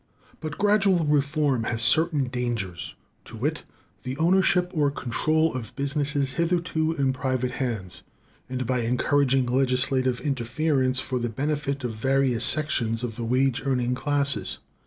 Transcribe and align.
But 0.39 0.57
gradual 0.57 1.05
reform 1.05 1.65
has 1.65 1.83
certain 1.83 2.23
dangers, 2.23 2.95
to 3.25 3.37
wit, 3.37 3.61
the 4.01 4.17
ownership 4.17 4.71
or 4.73 4.89
control 4.89 5.53
of 5.53 5.75
businesses 5.75 6.33
hitherto 6.33 6.93
in 6.93 7.13
private 7.13 7.51
hands, 7.51 8.01
and 8.49 8.65
by 8.65 8.79
encouraging 8.79 9.45
legislative 9.45 10.19
interference 10.21 10.99
for 10.99 11.19
the 11.19 11.29
benefit 11.29 11.83
of 11.83 11.91
various 11.93 12.43
sections 12.43 13.03
of 13.03 13.15
the 13.15 13.23
wage 13.23 13.61
earning 13.63 13.93
classes. 13.93 14.57